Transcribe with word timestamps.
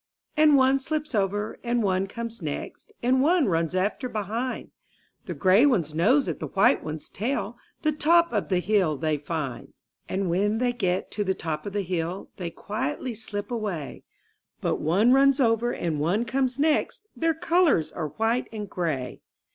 And 0.35 0.55
one 0.57 0.79
slips 0.79 1.13
over, 1.13 1.59
and 1.63 1.83
one 1.83 2.07
comes 2.07 2.41
next. 2.41 2.91
And 3.03 3.21
one 3.21 3.45
runs 3.45 3.75
after 3.75 4.09
behind; 4.09 4.71
The 5.27 5.35
gray 5.35 5.63
one's 5.67 5.93
nose 5.93 6.27
at 6.27 6.39
the 6.39 6.47
white 6.47 6.83
one's 6.83 7.07
tail. 7.07 7.59
The 7.83 7.91
top 7.91 8.33
of 8.33 8.49
the 8.49 8.57
hill 8.61 8.97
they 8.97 9.19
find. 9.19 9.73
And 10.09 10.27
when 10.27 10.57
they 10.57 10.73
get 10.73 11.11
to 11.11 11.23
the 11.23 11.35
top 11.35 11.67
of 11.67 11.73
the 11.73 11.83
hill, 11.83 12.31
They 12.37 12.49
quietly 12.49 13.13
slip 13.13 13.51
away; 13.51 14.01
But 14.59 14.77
one 14.81 15.13
runs 15.13 15.39
over 15.39 15.71
and 15.71 15.99
one 15.99 16.25
comes. 16.25 16.57
next— 16.57 17.05
Their 17.15 17.35
colors 17.35 17.91
are 17.91 18.07
white 18.07 18.47
and 18.51 18.67
gray. 18.67 19.21